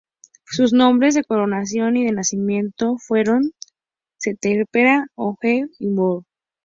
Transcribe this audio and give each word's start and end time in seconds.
Sus 0.47 0.73
nombres 0.73 1.13
de 1.13 1.23
coronación 1.23 1.95
y 1.95 2.03
de 2.05 2.11
nacimiento 2.11 2.97
fueron: 2.97 3.51
"Dyeserjeperura-Setepenra 4.19 5.05
Horemheb-Meryamón". 5.15 6.25